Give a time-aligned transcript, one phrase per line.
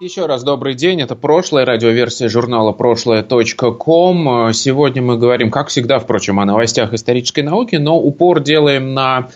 [0.00, 1.02] еще раз добрый день.
[1.02, 4.50] Это прошлая радиоверсия журнала прошлое.ком.
[4.54, 9.28] Сегодня мы говорим, как всегда, впрочем, о новостях исторической науки, но упор делаем на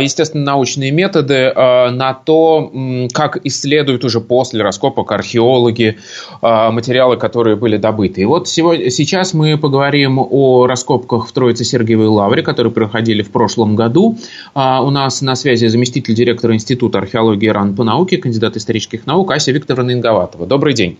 [0.00, 2.72] естественно, научные методы, а, на то,
[3.12, 5.98] как исследуют уже после раскопок археологи
[6.40, 8.22] а, материалы, которые были добыты.
[8.22, 13.76] И вот сегодня, сейчас мы поговорим о раскопках в Троице-Сергиевой лавре, которые проходили в прошлом
[13.76, 14.18] году.
[14.54, 19.52] У нас на связи заместитель директора Института археологии РАН по науке, кандидат исторических наук Ася
[19.52, 20.46] Викторовна Инговатова.
[20.46, 20.98] Добрый день.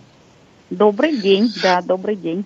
[0.69, 2.45] Добрый день, да, добрый день.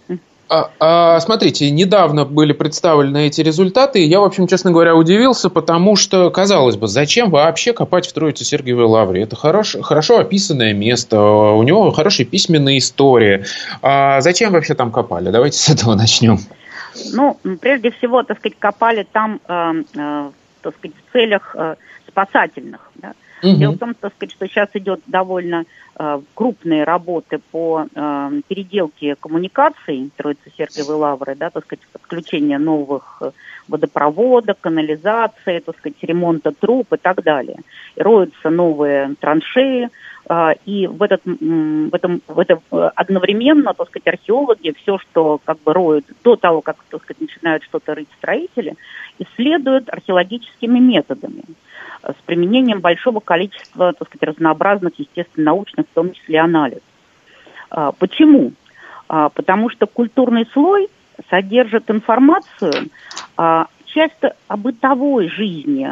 [0.50, 5.50] А, а, смотрите, недавно были представлены эти результаты, и я, в общем, честно говоря, удивился,
[5.50, 9.24] потому что, казалось бы, зачем вообще копать в Троице Сергиевой Лавре?
[9.24, 13.46] Это хорош, хорошо описанное место, у него хорошая письменная история.
[13.82, 15.32] А зачем вообще там копали?
[15.32, 16.40] Давайте с этого начнем.
[17.14, 20.30] Ну, прежде всего, так сказать, копали там, э, э,
[20.62, 21.76] так сказать, в целях э,
[22.08, 22.90] спасательных.
[22.96, 23.14] Да?
[23.44, 23.56] Угу.
[23.56, 25.66] Дело в том, так сказать, что сейчас идет довольно
[25.98, 33.22] э, крупные работы по э, переделке коммуникаций Троицы-Сергиевой Лавры, да, так сказать, подключение новых
[33.68, 37.60] водопроводов, канализации, так сказать, ремонта труб и так далее.
[37.96, 39.90] Роются новые траншеи,
[40.30, 45.40] э, и в, этот, в, этом, в этом э, одновременно, так сказать, археологи все, что
[45.46, 48.76] как бы роют до того, как, так сказать, начинают что-то рыть строители,
[49.20, 51.44] исследуют археологическими методами
[52.04, 56.80] с применением большого количества, так сказать, разнообразных естественно-научных, в том числе анализ.
[57.70, 58.54] А, почему?
[59.10, 60.90] А, потому что культурный слой
[61.30, 62.90] содержит информацию
[63.36, 65.90] а, часто о бытовой жизни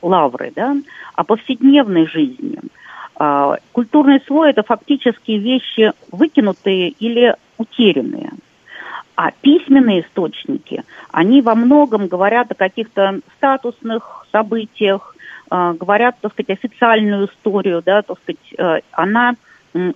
[0.00, 0.76] лавры, да,
[1.14, 2.58] о повседневной жизни.
[3.72, 8.30] Культурный слой– это фактически вещи выкинутые или утерянные.
[9.16, 15.16] А письменные источники, они во многом говорят о каких-то статусных событиях,
[15.50, 19.34] э, говорят, так сказать, официальную историю, да, так сказать, э, она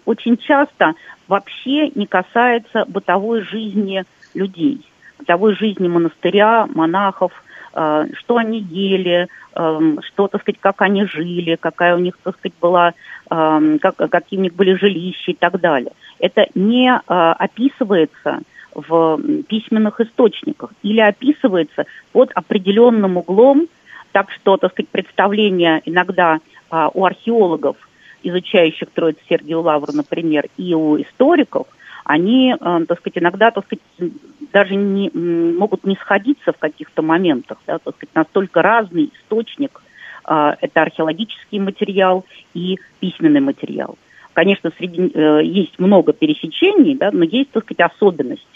[0.04, 0.94] очень часто
[1.26, 4.80] вообще не касается бытовой жизни людей,
[5.18, 7.32] бытовой жизни монастыря, монахов,
[7.74, 12.36] э, что они ели, э, что, так сказать, как они жили, какая у них, так
[12.38, 12.94] сказать, была,
[13.26, 15.92] как, какие у них были жилища и так далее.
[16.18, 18.40] Это не описывается
[18.74, 19.18] в
[19.48, 23.66] письменных источниках или описывается под определенным углом,
[24.14, 26.38] так что, так сказать, представления иногда
[26.70, 27.76] а, у археологов,
[28.22, 31.66] изучающих Троицу Сергию Лавру, например, и у историков,
[32.04, 34.12] они, а, так сказать, иногда, так сказать,
[34.52, 39.82] даже не, могут не сходиться в каких-то моментах, да, так сказать, настолько разный источник,
[40.22, 42.24] а, это археологический материал
[42.54, 43.98] и письменный материал.
[44.32, 48.53] Конечно, среди, э, есть много пересечений, да, но есть, так сказать, особенности.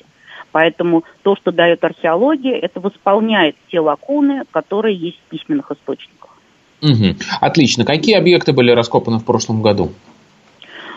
[0.52, 6.30] Поэтому то, что дает археология, это восполняет те лакуны, которые есть в письменных источниках.
[6.82, 7.16] Угу.
[7.40, 7.84] Отлично.
[7.84, 9.90] Какие объекты были раскопаны в прошлом году?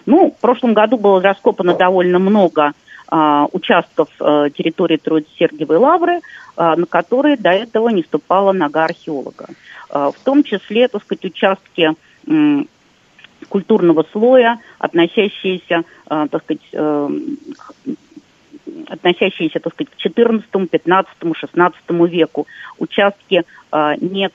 [0.06, 2.74] Ну, в прошлом году было раскопано довольно много
[3.08, 6.22] а, участков а, территории Троицы-Сергиевой лавры,
[6.56, 9.48] а, на которые до этого не ступала нога археолога.
[9.90, 11.94] А, в том числе, так сказать, участки
[12.28, 12.68] м,
[13.50, 17.10] культурного слоя, относящиеся, а, так сказать, а,
[18.88, 22.48] относящиеся, так сказать, к XIV, XV, XVI веку,
[22.78, 24.30] участки э, не, э,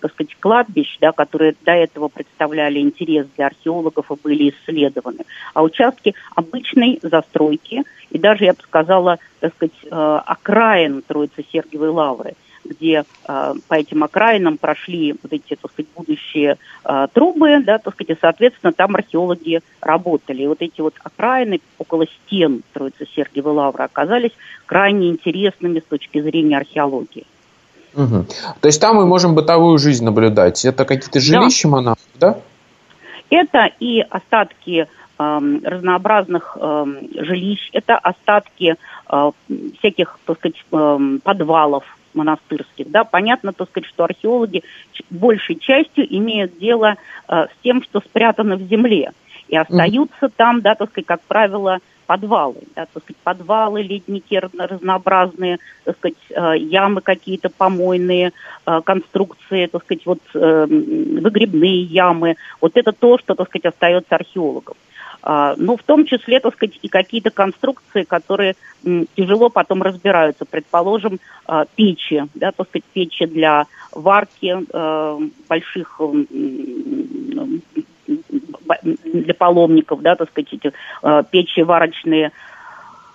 [0.00, 5.24] так сказать, кладбищ, да, которые до этого представляли интерес для археологов и были исследованы,
[5.54, 11.88] а участки обычной застройки и даже, я бы сказала, так сказать, э, окраин Троицы Сергиевой
[11.88, 12.34] Лавры–
[12.64, 17.94] где э, по этим окраинам прошли вот эти, так сказать, будущие э, трубы, да, так
[17.94, 20.42] сказать, и, соответственно, там археологи работали.
[20.42, 24.32] И вот эти вот окраины около стен Троицы Сергиевой Лавры оказались
[24.66, 27.26] крайне интересными с точки зрения археологии.
[27.94, 28.26] Угу.
[28.60, 30.64] То есть там мы можем бытовую жизнь наблюдать.
[30.64, 31.72] Это какие-то жилища да.
[31.72, 32.38] монахов, да?
[33.30, 34.86] Это и остатки
[35.18, 36.84] э, разнообразных э,
[37.14, 38.76] жилищ, это остатки
[39.10, 39.30] э,
[39.78, 44.62] всяких, так сказать, э, подвалов, монастырских, да, понятно, так сказать, что археологи
[45.10, 46.96] большей частью имеют дело
[47.28, 49.12] э, с тем, что спрятано в земле.
[49.48, 50.32] И остаются mm-hmm.
[50.36, 56.16] там, да, так сказать, как правило, подвалы, да, так сказать, подвалы, ледники разнообразные, так сказать,
[56.30, 58.32] э, ямы какие-то помойные,
[58.66, 62.36] э, конструкции, так сказать, вот э, выгребные ямы.
[62.60, 64.76] Вот это то, что, так сказать, остается археологам.
[65.26, 68.56] А, ну, в том числе, так сказать, и какие-то конструкции, которые
[69.16, 70.44] тяжело потом разбираются.
[70.44, 75.18] Предположим, а, печи, да, так сказать, печи для варки а,
[75.48, 75.98] больших
[79.04, 80.72] для паломников, да, так сказать, эти
[81.30, 82.32] печи варочные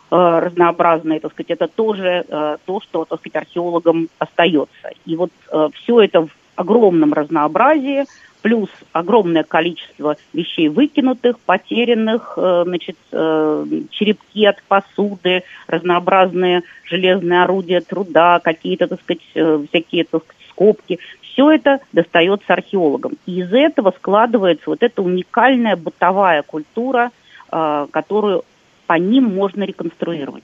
[0.10, 2.26] разнообразные, так сказать, это тоже
[2.66, 4.90] то, что, так сказать, археологам остается.
[5.06, 5.32] И вот
[5.74, 8.06] все это в огромном разнообразии
[8.42, 17.82] плюс огромное количество вещей выкинутых, потерянных, э, значит, э, черепки от посуды, разнообразные железные орудия
[17.82, 21.00] труда, какие-то, так сказать, э, всякие, так сказать, скобки.
[21.22, 23.14] Все это достается археологам.
[23.26, 27.12] И из этого складывается вот эта уникальная бытовая культура,
[27.50, 28.44] которую
[28.86, 30.44] по ним можно реконструировать.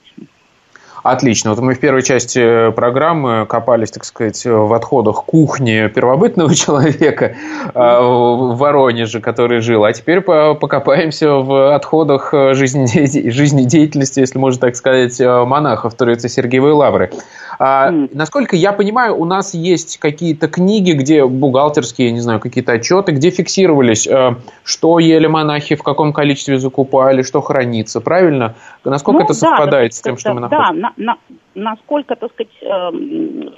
[1.02, 1.50] Отлично.
[1.50, 7.36] Вот мы в первой части программы копались, так сказать, в отходах кухни первобытного человека
[7.74, 9.84] а, в Воронеже, который жил.
[9.84, 17.10] А теперь покопаемся в отходах жизнедеятельности, если можно так сказать, монахов Троицы Сергиевой Лавры.
[17.58, 23.12] А, насколько я понимаю, у нас есть какие-то книги, где бухгалтерские, не знаю, какие-то отчеты,
[23.12, 28.54] где фиксировались, э, что ели монахи, в каком количестве закупали, что хранится, правильно?
[28.84, 30.62] Насколько ну, это совпадает да, с тем, что мы находим?
[30.62, 31.16] Да, на, на,
[31.56, 32.90] насколько, так сказать, э,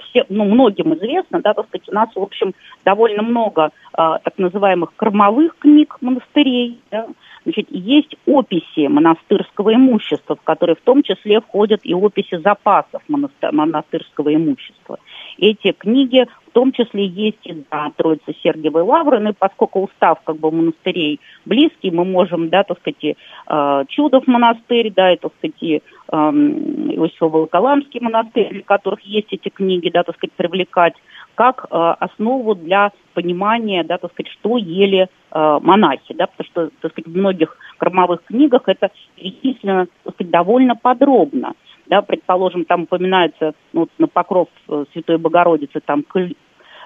[0.03, 2.53] все, ну, многим известно, да, так сказать, у нас, в общем,
[2.83, 7.07] довольно много э, так называемых кормовых книг монастырей, да,
[7.43, 14.35] Значит, есть описи монастырского имущества, в которые в том числе входят и описи запасов монастырского
[14.35, 14.99] имущества.
[15.37, 20.19] Эти книги в том числе есть и на Троице Сергиевой Лавры, ну и поскольку устав
[20.23, 25.31] как бы монастырей близкий, мы можем, да, так сказать, э, Чудов монастырь, да, и, так
[25.37, 25.81] сказать, и
[26.11, 30.93] э, Иосифово-Волоколамский монастырь, в которых есть эти книги, да, так сказать, привлекать
[31.35, 36.69] как э, основу для понимания, да, так сказать, что ели э, монахи, да, потому что,
[36.81, 41.53] так сказать, в многих кормовых книгах это перечислено, так сказать, довольно подробно.
[41.87, 46.03] Да, предположим, там упоминается ну, на покров э, Святой Богородицы там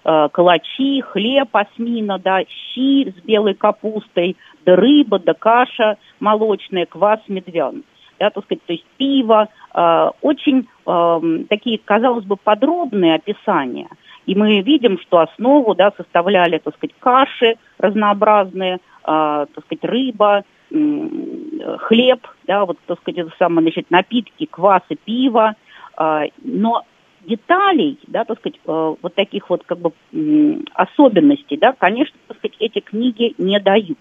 [0.04, 4.36] калачи, хлеб, осмина, да, щи с белой капустой,
[4.66, 7.84] да рыба, да каша молочная, квас медвян.
[8.20, 11.20] Да, так сказать, то есть пиво, э, очень э,
[11.50, 13.88] такие, казалось бы, подробные описания–
[14.26, 20.44] и мы видим, что основу да, составляли, так сказать, каши разнообразные, э, так сказать, рыба,
[20.72, 25.56] э, хлеб, да, вот, так сказать, это самое, значит, напитки, квас и пиво.
[25.98, 26.84] Э, но
[27.26, 32.38] деталей, да, так сказать, э, вот таких вот как бы э, особенностей, да, конечно, так
[32.38, 33.98] сказать, эти книги не дают.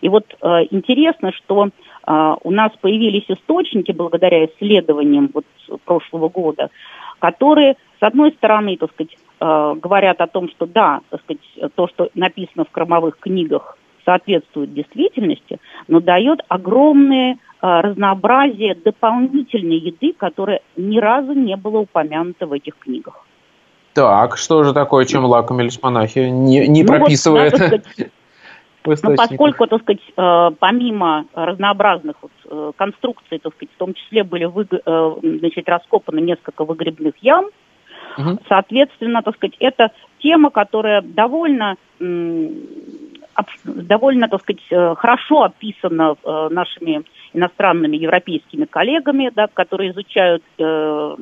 [0.00, 1.70] И вот э, интересно, что
[2.42, 5.44] у нас появились источники благодаря исследованиям вот
[5.84, 6.70] прошлого года,
[7.18, 11.88] которые, с одной стороны, так сказать, э, говорят о том, что да, так сказать, то,
[11.88, 20.60] что написано в кормовых книгах, соответствует действительности, но дает огромное э, разнообразие дополнительной еды, которая
[20.76, 23.26] ни разу не было упомянуто в этих книгах.
[23.92, 26.20] Так, что же такое, чем лакомились монахи?
[26.20, 27.82] Не, не ну, прописывая вот,
[28.84, 34.24] Ну, поскольку, так сказать, э, помимо разнообразных вот, э, конструкций, так сказать, в том числе
[34.24, 37.46] были вы, э, значит, раскопаны несколько выгребных ям,
[38.16, 38.38] угу.
[38.48, 39.90] соответственно, так сказать, это
[40.20, 41.76] тема, которая довольно
[43.64, 46.16] довольно, так сказать, хорошо описана
[46.50, 51.16] нашими иностранными европейскими коллегами, да, которые изучают э,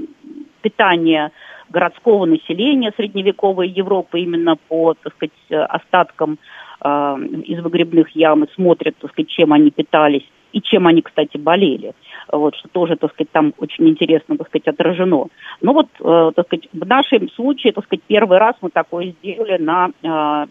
[0.63, 1.31] питание
[1.69, 6.39] городского населения средневековой Европы именно по, так сказать, остаткам
[6.83, 11.93] из выгребных ям и смотрят, так сказать, чем они питались и чем они, кстати, болели.
[12.33, 15.27] Вот, что тоже, так сказать, там очень интересно, так сказать, отражено.
[15.61, 19.59] Но вот, э, так сказать, в нашем случае, так сказать, первый раз мы такое сделали
[19.59, 20.47] на, э,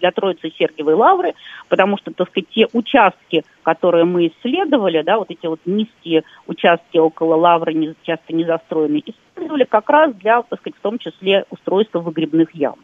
[0.00, 1.32] для Троицы Сергиевой Лавры,
[1.70, 6.98] потому что, так сказать, те участки, которые мы исследовали, да, вот эти вот низкие участки
[6.98, 11.46] около Лавры, не, часто не застроенные, исследовали как раз для, так сказать, в том числе
[11.48, 12.76] устройства выгребных ям.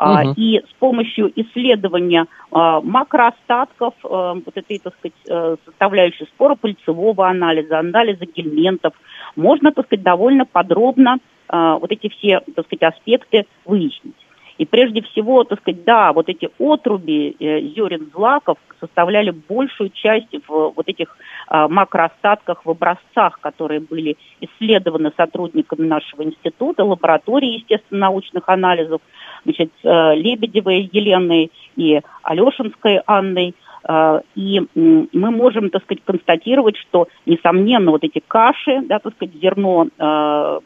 [0.00, 0.34] Угу.
[0.36, 7.28] И с помощью исследования а, макроостатков, а, вот этой, так сказать, э, составляющей спора пыльцевого
[7.28, 8.92] анализа, анализа гельментов,
[9.36, 14.16] можно, так сказать, довольно подробно вот эти все, так сказать, аспекты выяснить.
[14.58, 20.32] И прежде всего, так сказать, да, вот эти отруби э, зерен злаков составляли большую часть
[20.48, 21.16] в вот этих
[21.50, 29.02] э, макроостатках в образцах, которые были исследованы сотрудниками нашего института, лаборатории естественно-научных анализов,
[29.46, 33.54] значит, э, Лебедевой Еленой и Алешинской Анной.
[33.88, 39.34] Э, и мы можем, так сказать, констатировать, что, несомненно, вот эти каши, да, так сказать,
[39.36, 40.60] зерно, э,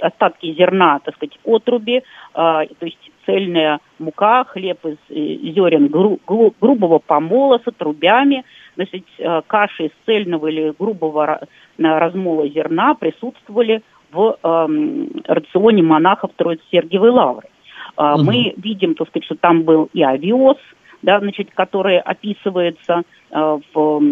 [0.00, 2.02] остатки зерна, так сказать, отруби,
[2.34, 8.44] то есть цельная мука, хлеб из зерен гру, гру, грубого помола с отрубями,
[8.76, 9.04] значит,
[9.46, 11.40] каши из цельного или грубого
[11.78, 17.48] размола зерна присутствовали в э, рационе монахов Троицы-Сергиевой Лавры.
[17.96, 18.24] Э, угу.
[18.24, 20.56] Мы видим, так сказать, что там был и овес,
[21.02, 24.02] да, значит, который описывается э, в,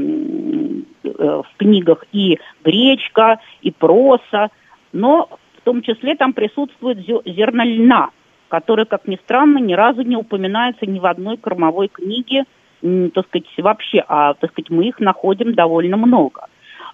[1.04, 4.50] э, в книгах, и гречка, и проса,
[4.92, 8.10] но в том числе там присутствует зерно льна,
[8.48, 12.44] которое, как ни странно, ни разу не упоминается ни в одной кормовой книге,
[12.80, 16.46] так сказать, вообще, а, так сказать, мы их находим довольно много.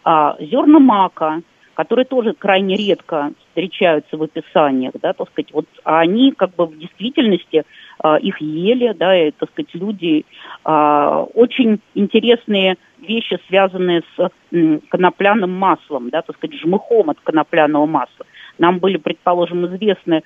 [0.04, 1.42] А, зерна мака,
[1.75, 6.79] которые тоже крайне редко встречаются в описаниях, да, так сказать, вот они как бы в
[6.79, 7.64] действительности
[8.02, 10.25] э, их ели, да, и, так сказать, люди
[10.64, 17.87] э, очень интересные вещи, связанные с э, конопляным маслом, да, так сказать, жмыхом от конопляного
[17.87, 18.26] масла.
[18.59, 20.23] Нам были, предположим, известны э,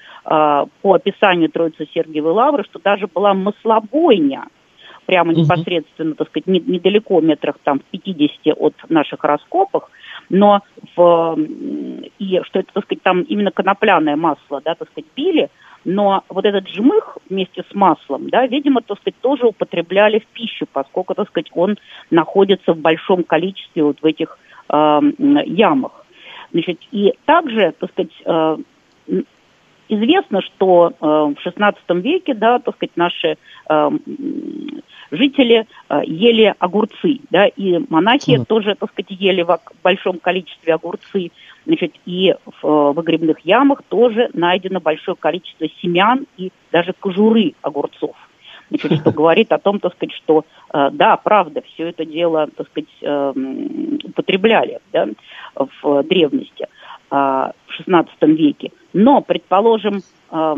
[0.82, 4.46] по описанию Троицы Сергиевой Лавры, что даже была маслобойня,
[5.06, 9.90] прямо непосредственно, так сказать, недалеко, метрах там в 50 от наших раскопок,
[10.28, 10.62] но
[10.96, 11.38] в,
[12.18, 15.50] и что это, так сказать, там именно конопляное масло, да, так сказать, пили,
[15.84, 20.66] но вот этот жмых вместе с маслом, да, видимо, так сказать, тоже употребляли в пищу,
[20.72, 21.76] поскольку, так сказать, он
[22.10, 25.00] находится в большом количестве вот в этих э,
[25.46, 26.04] ямах.
[26.52, 28.56] Значит, и также, так сказать, э,
[29.88, 33.36] известно, что э, в XVI веке, да, так сказать, наши
[33.68, 33.90] э,
[35.10, 38.44] жители э, ели огурцы, да, и монахи mm.
[38.46, 41.30] тоже, так сказать, ели в большом количестве огурцы,
[41.64, 48.16] значит, и в э, выгребных ямах тоже найдено большое количество семян и даже кожуры огурцов.
[48.68, 52.68] Значит, что говорит о том, так сказать, что э, да, правда, все это дело, так
[52.68, 53.32] сказать, э,
[54.04, 55.08] употребляли да,
[55.82, 56.66] в древности,
[57.08, 57.52] в
[57.86, 58.72] XVI веке.
[58.92, 60.56] Но, предположим, э,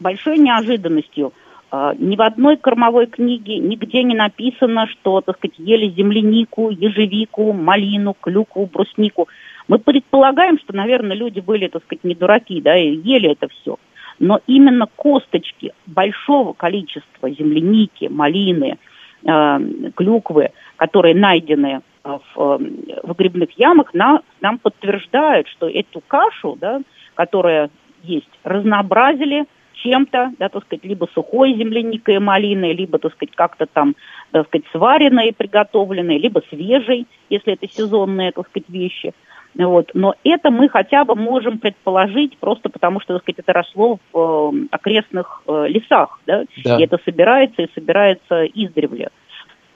[0.00, 1.32] большой неожиданностью
[1.72, 8.14] ни в одной кормовой книге нигде не написано, что, так сказать, ели землянику, ежевику, малину,
[8.20, 9.28] клюкву, бруснику.
[9.68, 13.78] Мы предполагаем, что, наверное, люди были, так сказать, не дураки, да, и ели это все.
[14.18, 18.76] Но именно косточки большого количества земляники, малины,
[19.24, 19.58] э,
[19.94, 22.58] клюквы, которые найдены в э,
[23.02, 26.82] выгребных ямах, на, нам подтверждают, что эту кашу, да,
[27.14, 27.70] которая
[28.02, 33.66] есть, разнообразили– чем-то, да, так сказать, либо сухой земляникой и малиной, либо, так сказать, как-то
[33.66, 33.94] там,
[34.30, 39.12] так сказать, сваренной и приготовленной, либо свежей, если это сезонные, так сказать, вещи.
[39.54, 39.90] Вот.
[39.94, 44.52] Но это мы хотя бы можем предположить, просто потому что, так сказать, это росло в
[44.54, 46.44] э, окрестных э, лесах, да?
[46.64, 49.10] да, и это собирается и собирается издревле.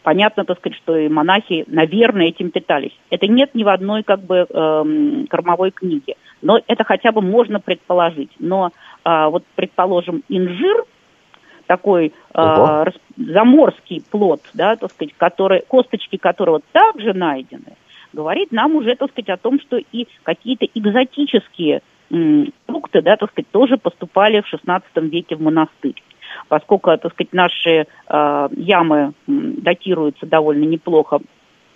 [0.02, 2.96] Понятно, так сказать, что и монахи, наверное, этим питались.
[3.10, 6.14] Это нет ни в одной, как бы, э, кормовой книге.
[6.42, 8.30] Но это хотя бы можно предположить.
[8.38, 8.70] Но
[9.06, 10.84] а, вот, предположим, инжир,
[11.68, 12.86] такой а,
[13.16, 17.76] заморский плод, да, так сказать, который, косточки которого также найдены,
[18.12, 23.30] говорит нам уже, так сказать, о том, что и какие-то экзотические м, фрукты, да, так
[23.30, 26.02] сказать, тоже поступали в XVI веке в монастырь.
[26.48, 31.20] Поскольку, так сказать, наши э, ямы датируются довольно неплохо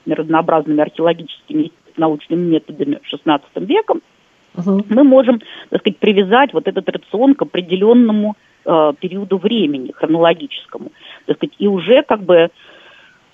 [0.04, 4.02] разнообразными археологическими научными методами XVI веком,
[4.56, 4.86] Угу.
[4.88, 5.40] Мы можем,
[5.70, 10.92] так сказать, привязать вот этот рацион к определенному э, периоду времени, хронологическому,
[11.26, 12.50] так сказать, и уже как бы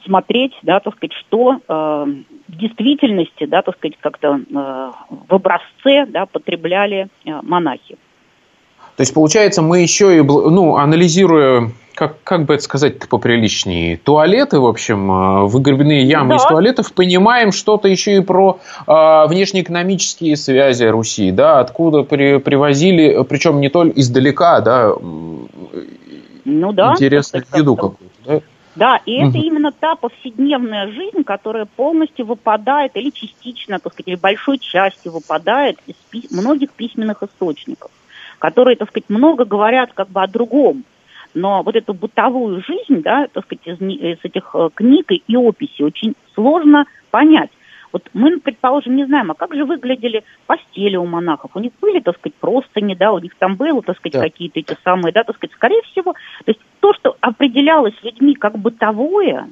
[0.05, 2.05] смотреть, да, так сказать, что э,
[2.49, 4.93] в действительности, да, так сказать, как-то э,
[5.29, 7.97] в образце, да, потребляли э, монахи.
[8.97, 14.61] То есть, получается, мы еще и, ну, анализируя как, как бы это сказать поприличнее, туалеты,
[14.61, 16.37] в общем, э, выгребные ямы да.
[16.37, 23.25] из туалетов, понимаем что-то еще и про э, внешнеэкономические связи Руси, да, откуда при, привозили,
[23.25, 24.95] причем не только издалека, да,
[26.45, 28.41] ну, да интересную еду какую-то, да?
[28.77, 29.31] Да, и угу.
[29.31, 35.13] это именно та повседневная жизнь, которая полностью выпадает или частично, так сказать, или большой частью
[35.13, 37.91] выпадает из пи- многих письменных источников,
[38.39, 40.85] которые, так сказать, много говорят как бы о другом,
[41.35, 45.85] но вот эту бытовую жизнь, да, так сказать, из, из этих э, книг и описей
[45.85, 47.51] очень сложно понять.
[47.93, 51.53] Вот мы, предположим, не знаем, а как же выглядели постели у монахов?
[51.55, 54.21] У них были, так сказать, просто не, да, у них там было, так сказать, да.
[54.21, 58.59] какие-то эти самые, да, так сказать, скорее всего, то есть то, что определялось людьми как
[58.59, 59.49] бытовое,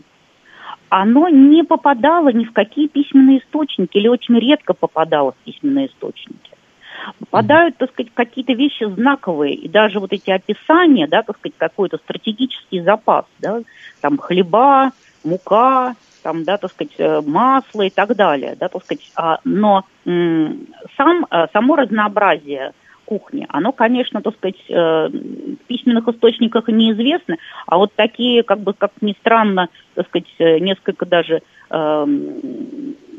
[0.89, 6.54] оно не попадало ни в какие письменные источники или очень редко попадало в письменные источники
[7.19, 11.99] попадают, так сказать, какие-то вещи знаковые, и даже вот эти описания, да, так сказать, какой-то
[11.99, 13.61] стратегический запас, да,
[14.01, 14.93] там хлеба,
[15.25, 19.85] мука, там, да, так сказать, э, масло и так далее, да, так сказать, а, но
[20.05, 22.73] сам, э, само разнообразие
[23.05, 27.37] кухни, оно, конечно, так сказать, э, в письменных источниках неизвестно,
[27.67, 31.43] а вот такие, как бы, как ни странно, так сказать, несколько даже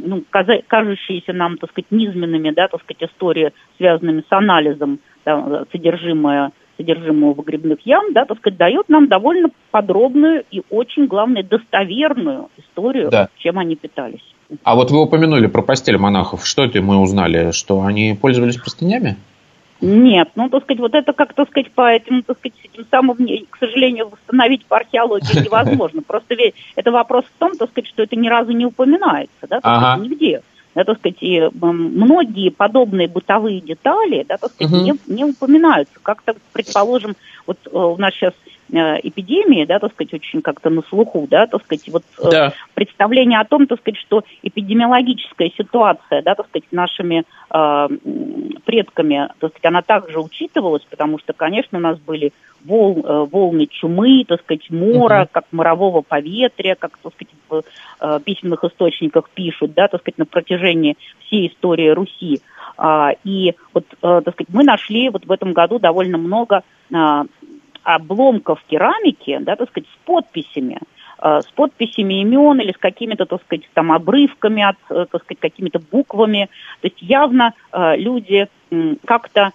[0.05, 0.23] ну,
[0.67, 7.33] кажущиеся нам, так сказать, низменными, да, так сказать, истории, связанными с анализом да, содержимое содержимого
[7.33, 13.29] выгребных ям, да, так сказать, дает нам довольно подробную и очень, главное, достоверную историю, да.
[13.37, 14.23] чем они питались.
[14.63, 16.45] А вот вы упомянули про постель монахов.
[16.45, 17.51] Что это мы узнали?
[17.51, 19.15] Что они пользовались простынями?
[19.81, 23.17] Нет, ну, так сказать, вот это, как, так сказать, по этим, так сказать, этим самым,
[23.49, 26.01] к сожалению, восстановить по археологии невозможно.
[26.01, 29.59] Просто ведь это вопрос в том, так сказать, что это ни разу не упоминается, да,
[29.59, 29.93] так ага.
[29.93, 30.41] сказать, нигде.
[30.75, 34.83] Да, так сказать, и многие подобные бытовые детали, да, так сказать, угу.
[34.83, 35.93] не, не упоминаются.
[36.03, 37.15] Как-то, предположим,
[37.47, 38.33] вот э, у нас сейчас
[38.71, 42.53] эпидемии, да, так сказать, очень как-то на слуху, да, так сказать, вот э, да.
[42.73, 47.87] представление о том, так сказать, что эпидемиологическая ситуация, да, так сказать, нашими э,
[48.65, 52.33] предками, так сказать, она также учитывалась, потому что, конечно, у нас были
[52.65, 57.63] вол, э, волны чумы, так сказать, мора, uh как морового поветрия, как, так сказать, в
[57.99, 62.41] э, письменных источниках пишут, да, так сказать, на протяжении всей истории Руси.
[62.77, 67.25] А, и вот, э, так сказать, мы нашли вот в этом году довольно много а,
[67.85, 70.79] обломков керамики, да, так сказать, с подписями,
[71.21, 75.39] э, с подписями имен или с какими-то, так сказать, там обрывками от, э, так сказать,
[75.39, 76.49] какими-то буквами.
[76.81, 78.47] То есть явно э, люди
[79.05, 79.51] как-то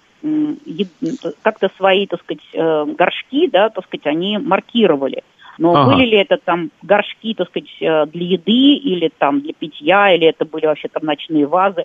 [1.42, 5.22] как-то свои, так сказать, горшки, да, так сказать, они маркировали.
[5.60, 5.94] Но ага.
[5.94, 10.46] были ли это там горшки, так сказать, для еды или там для питья, или это
[10.46, 11.84] были вообще там ночные вазы,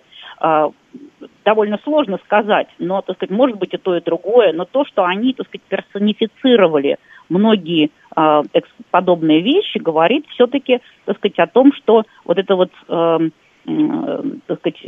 [1.44, 5.04] довольно сложно сказать, но, так сказать, может быть и то, и другое, но то, что
[5.04, 6.96] они, так сказать, персонифицировали
[7.28, 8.42] многие э,
[8.90, 13.30] подобные вещи, говорит все-таки, так сказать, о том, что вот это вот э, э,
[14.46, 14.78] так сказать,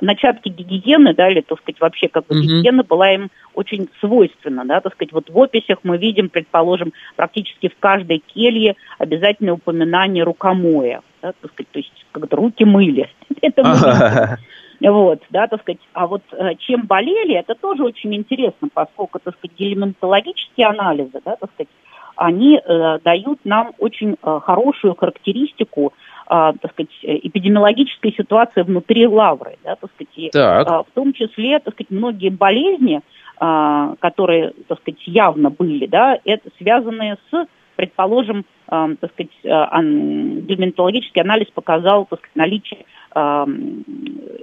[0.00, 2.40] начатки гигиены, да, или, так сказать, вообще как бы mm-hmm.
[2.40, 7.68] гигиена была им очень свойственна, да, так сказать, вот в описях мы видим, предположим, практически
[7.68, 13.08] в каждой келье обязательное упоминание рукомоя, да, так сказать, то есть когда руки мыли.
[13.42, 14.38] Это мы
[14.80, 15.80] вот, да, так сказать.
[15.92, 21.34] А вот э, чем болели, это тоже очень интересно, поскольку, так сказать, гельминтологические анализы, да,
[21.34, 21.68] так сказать,
[22.14, 25.92] они э, дают нам очень э, хорошую характеристику,
[26.28, 30.30] э, так сказать, эпидемиологической ситуации внутри лавры, да, так сказать.
[30.32, 30.68] Так.
[30.68, 33.00] Э, в том числе, так сказать, многие болезни,
[33.40, 41.22] э, которые, так сказать, явно были, да, это связанные с предположим, э, так сказать, гельминтологический
[41.22, 43.46] анализ показал так сказать, наличие э,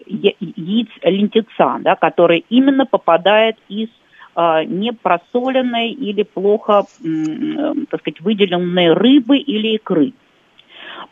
[0.06, 3.90] яиц лентица, да, который именно попадает из
[4.38, 10.14] непросоленной или плохо, э, так сказать, выделенной рыбы или икры.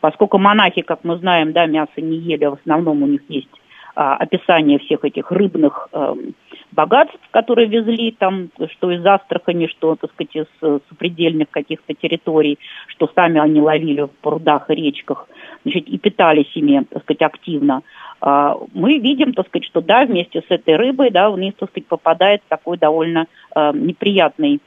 [0.00, 3.48] Поскольку монахи, как мы знаем, да, мясо не ели, в основном у них есть
[3.96, 6.14] а, описание всех этих рыбных э,
[6.72, 12.58] богатств, которые везли там, что из Астрахани, что, так сказать, из э, сопредельных каких-то территорий,
[12.88, 15.28] что сами они ловили в прудах и речках,
[15.62, 17.82] значит, и питались ими, так сказать, активно.
[18.20, 21.70] А, мы видим, так сказать, что да, вместе с этой рыбой, да, у них, так
[21.70, 24.60] сказать, попадает такой довольно э, неприятный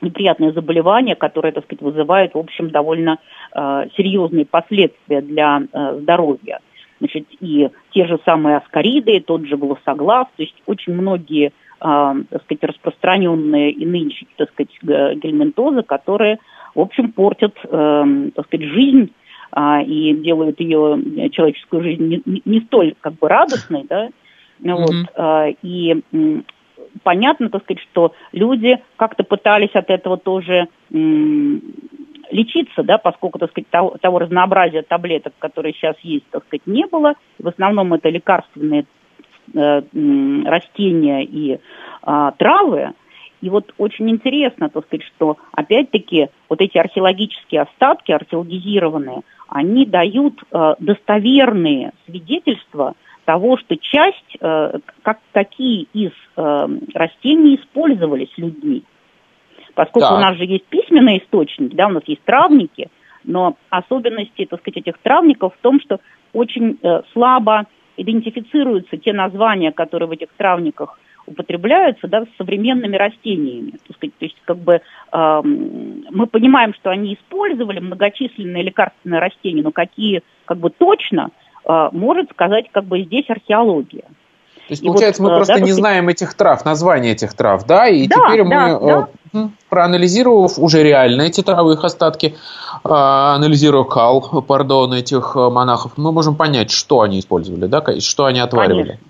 [0.00, 3.18] неприятное заболевание, которое, так сказать, вызывает, в общем, довольно
[3.54, 6.60] э, серьезные последствия для э, здоровья.
[6.98, 12.42] Значит, и те же самые аскариды, тот же глоссоглав, то есть очень многие, э, так
[12.44, 16.38] сказать, распространенные и нынче, так сказать, гельминтозы, которые,
[16.74, 19.12] в общем, портят, э, так сказать, жизнь
[19.56, 24.08] э, и делают ее человеческую жизнь не, не, столь, как бы, радостной, да,
[24.62, 24.74] mm-hmm.
[24.76, 26.02] вот, э, и
[27.02, 30.68] понятно, так сказать, что люди как-то пытались от этого тоже
[32.30, 36.86] лечиться, да, поскольку, так сказать, того, того разнообразия таблеток, которые сейчас есть, так сказать, не
[36.86, 37.14] было.
[37.38, 38.86] В основном это лекарственные
[39.54, 39.82] э,
[40.44, 42.92] растения и э, травы.
[43.40, 50.42] И вот очень интересно, так сказать, что опять-таки вот эти археологические остатки, археологизированные, они дают
[50.52, 52.94] э, достоверные свидетельства
[53.30, 58.82] того, что часть, э, как, какие из э, растений использовались людьми.
[59.74, 60.18] Поскольку так.
[60.18, 62.88] у нас же есть письменные источники, да, у нас есть травники,
[63.22, 66.00] но особенности, так сказать, этих травников в том, что
[66.32, 67.66] очень э, слабо
[67.96, 73.74] идентифицируются те названия, которые в этих травниках употребляются, да, с современными растениями.
[73.86, 74.80] Так сказать, то есть, как бы,
[75.12, 81.30] э, мы понимаем, что они использовали многочисленные лекарственные растения, но какие, как бы, точно,
[81.66, 84.04] может сказать, как бы, здесь археология.
[84.70, 87.66] То есть, и получается, вот, мы просто да, не знаем этих трав, названия этих трав,
[87.66, 89.08] да, и да, теперь да, мы, да.
[89.34, 92.26] Э, проанализировав уже реально эти травы, их остатки,
[92.84, 98.26] э, анализируя кал, пардон, этих э, монахов, мы можем понять, что они использовали, да, что
[98.26, 98.82] они отваривали.
[98.82, 99.06] Конечно.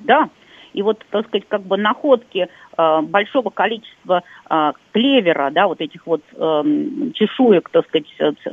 [0.00, 0.28] Да,
[0.74, 6.06] И вот, так сказать, как бы находки э, большого количества э, клевера, да, вот этих
[6.06, 6.62] вот э,
[7.14, 8.06] чешуек, так сказать,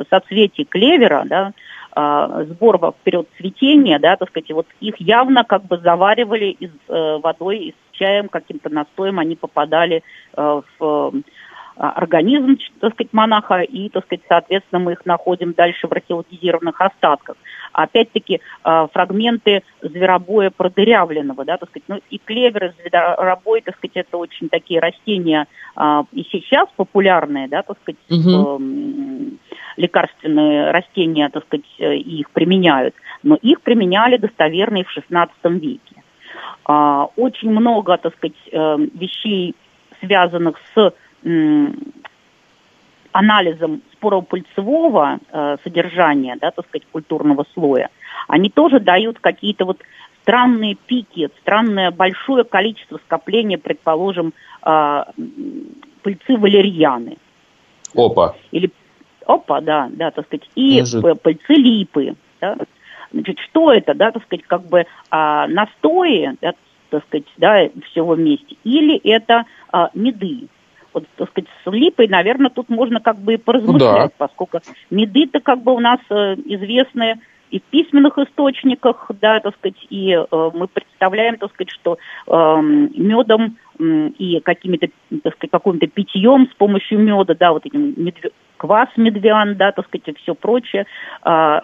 [0.09, 1.51] соцветий клевера, да,
[1.95, 6.71] э, сбор в период цветения, да, так сказать, вот их явно как бы заваривали из
[6.87, 10.03] э, водой, из чаем, каким-то настоем, они попадали
[10.35, 11.11] э, в а,
[11.77, 17.35] организм, так сказать, монаха, и, так сказать, соответственно, мы их находим дальше в археологизированных остатках.
[17.73, 24.17] Опять-таки, а, фрагменты зверобоя продырявленного, да, так сказать, ну и клевер, зверобой, так сказать, это
[24.17, 29.37] очень такие растения а, и сейчас популярные, да, так сказать, угу.
[29.75, 35.95] лекарственные растения, так сказать, э, их применяют, но их применяли достоверно и в XVI веке.
[36.67, 39.55] Очень много, так сказать, э, вещей,
[39.99, 40.93] связанных с
[43.11, 47.89] анализом споропыльцевого э, содержания, да, так сказать, культурного слоя,
[48.27, 49.81] они тоже дают какие-то вот
[50.21, 54.33] странные пики, странное большое количество скопления, предположим,
[54.65, 55.03] э,
[56.03, 57.17] пыльцы валерьяны.
[57.95, 58.35] Опа.
[58.51, 58.69] Или
[59.25, 61.21] опа, да, да, так сказать, и Может.
[61.21, 62.15] пыльцы липы.
[62.41, 62.57] Да.
[63.11, 66.53] Значит, что это, да, так сказать, как бы а, настои, да,
[66.89, 70.47] так сказать, да, всего вместе, или это а, меды,
[70.95, 74.27] вот, так сказать, с липой, наверное, тут можно как бы и поразмышлять, да.
[74.27, 77.19] поскольку меды-то как бы у нас э, известные
[77.51, 82.61] и в письменных источниках, да, так сказать, и э, мы представляем, так сказать, что э,
[82.61, 84.87] медом э, и какими-то,
[85.21, 88.31] так сказать, каким-то питьем с помощью меда, да, вот этим медве...
[88.57, 90.85] квас медвян, да, так сказать, и все прочее,
[91.23, 91.59] э,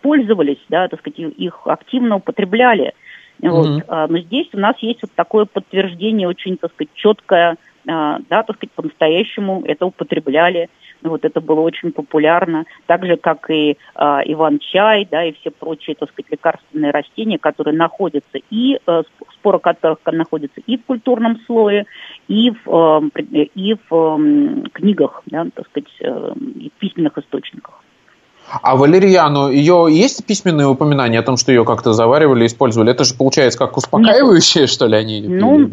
[0.00, 2.94] пользовались, да, так сказать, их активно употребляли.
[3.42, 3.82] Вот.
[3.82, 4.06] Mm-hmm.
[4.08, 8.72] Но здесь у нас есть вот такое подтверждение очень, так сказать, четкое, да, так сказать,
[8.72, 10.68] по-настоящему это употребляли.
[11.02, 15.96] Вот это было очень популярно, так же, как и э, иван-чай, да, и все прочие,
[15.96, 21.86] так сказать, лекарственные растения, которые находятся и, э, споры которых находятся и в культурном слое,
[22.28, 23.22] и в, э,
[23.54, 27.80] и в э, книгах, да, так сказать, э, и в письменных источниках.
[28.62, 32.90] А валерьяну, ее есть письменные упоминания о том, что ее как-то заваривали, использовали?
[32.90, 34.70] Это же получается как успокаивающее, Нет.
[34.70, 35.20] что ли, они?
[35.20, 35.70] Ну,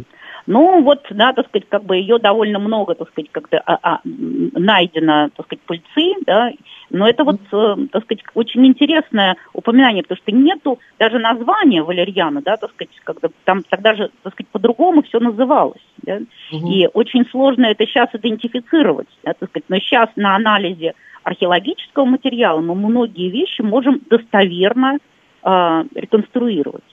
[0.48, 4.00] ну, вот, да, так сказать, как бы ее довольно много, так сказать, как-то а, а,
[4.04, 6.52] найдено, так сказать, пыльцы, да,
[6.90, 12.42] но это вот, э, так сказать, очень интересное упоминание, потому что нету даже названия валерьяна,
[12.42, 16.20] да, так сказать, когда там тогда же, так сказать, по-другому все называлось, да,
[16.52, 16.72] угу.
[16.72, 22.62] и очень сложно это сейчас идентифицировать, да, так сказать, но сейчас на анализе археологического материала
[22.62, 24.98] мы многие вещи можем достоверно
[25.44, 26.86] э, реконструировать.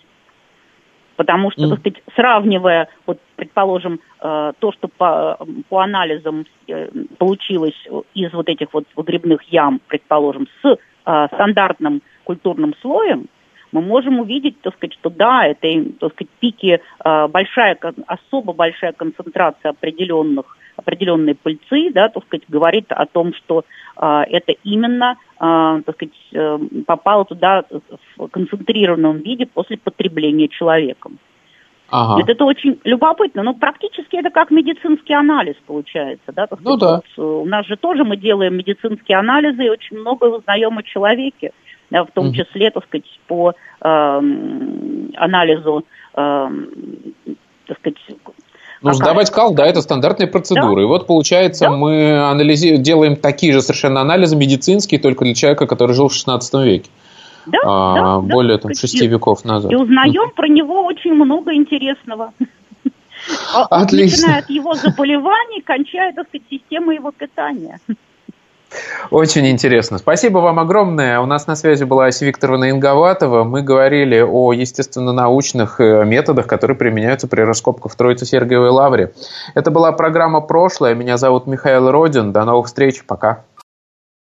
[1.16, 7.76] Потому что, так сказать, сравнивая, вот, предположим, э, то, что по, по анализам э, получилось
[8.14, 13.26] из вот этих вот выгребных ям, предположим, с э, стандартным культурным слоем,
[13.70, 19.70] мы можем увидеть, так сказать, что да, это, так сказать, пики, большая, особо большая концентрация
[19.70, 23.64] определенных определенные пыльцы, да, так сказать, говорит о том, что
[23.96, 27.64] а, это именно, а, так сказать, э, попало туда
[28.16, 31.18] в концентрированном виде после потребления человеком.
[31.90, 32.20] Ага.
[32.20, 36.46] Это, это очень любопытно, но практически это как медицинский анализ получается, да?
[36.46, 37.02] Так ну да.
[37.16, 41.52] Вот, у нас же тоже мы делаем медицинские анализы и очень много узнаем о человеке,
[41.90, 42.34] да, в том угу.
[42.34, 45.84] числе, так сказать, по э, анализу,
[46.14, 46.48] э,
[47.66, 47.98] так сказать,
[48.84, 49.06] ну, Какая?
[49.06, 50.76] сдавать кал, да, это стандартная процедура.
[50.76, 50.82] Да?
[50.82, 51.70] И вот, получается, да?
[51.70, 52.76] мы анализи...
[52.76, 56.90] делаем такие же совершенно анализы медицинские, только для человека, который жил в 16 веке.
[57.46, 58.64] Да, а, да, более да.
[58.64, 59.72] там шести веков назад.
[59.72, 62.32] И узнаем про него очень много интересного.
[63.70, 64.18] Отлично.
[64.18, 67.80] Начиная от его заболеваний, кончая, так сказать, системой его питания.
[69.10, 69.98] Очень интересно.
[69.98, 71.20] Спасибо вам огромное.
[71.20, 73.44] У нас на связи была Ася Викторовна Инговатова.
[73.44, 79.12] Мы говорили о естественно-научных э, методах, которые применяются при раскопках в Троице-Сергиевой лавре.
[79.54, 80.94] Это была программа «Прошлое».
[80.94, 82.32] Меня зовут Михаил Родин.
[82.32, 83.04] До новых встреч.
[83.06, 83.44] Пока.